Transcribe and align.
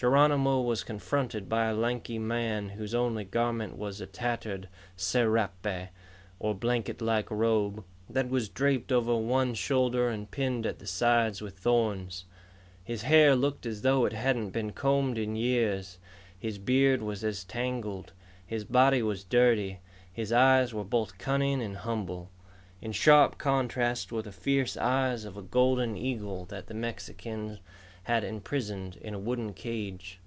Geronimo 0.00 0.60
was 0.60 0.84
confronted 0.84 1.48
by 1.48 1.64
a 1.64 1.74
lanky 1.74 2.20
man 2.20 2.68
whose 2.68 2.94
only 2.94 3.24
garment 3.24 3.76
was 3.76 4.00
a 4.00 4.06
tattered 4.06 4.68
serape, 4.94 5.90
or 6.38 6.54
blanket 6.54 7.02
like 7.02 7.28
robe, 7.32 7.82
that 8.08 8.28
was 8.28 8.48
draped 8.48 8.92
over 8.92 9.16
one 9.16 9.54
shoulder 9.54 10.08
and 10.08 10.30
pinned 10.30 10.64
at 10.66 10.78
the 10.78 10.86
sides 10.86 11.42
with 11.42 11.58
thorns. 11.58 12.26
His 12.84 13.02
hair 13.02 13.34
looked 13.34 13.66
as 13.66 13.82
though 13.82 14.04
it 14.04 14.12
hadn't 14.12 14.50
been 14.50 14.70
combed 14.70 15.18
in 15.18 15.34
years, 15.34 15.98
his 16.38 16.58
beard 16.58 17.02
was 17.02 17.24
as 17.24 17.42
tangled. 17.42 18.12
His 18.46 18.64
body 18.64 19.02
was 19.02 19.24
dirty. 19.24 19.80
His 20.12 20.30
eyes 20.32 20.72
were 20.72 20.84
both 20.84 21.18
cunning 21.18 21.60
and 21.60 21.76
humble. 21.76 22.30
In 22.80 22.92
sharp 22.92 23.36
contrast 23.36 24.12
were 24.12 24.22
the 24.22 24.30
fierce 24.30 24.76
eyes 24.76 25.24
of 25.24 25.36
a 25.36 25.42
golden 25.42 25.96
eagle 25.96 26.44
that 26.44 26.68
the 26.68 26.74
Mexican 26.74 27.58
had 28.04 28.24
imprisoned 28.24 28.96
in 28.96 29.12
a 29.12 29.18
wooden 29.18 29.52
cage. 29.52 30.18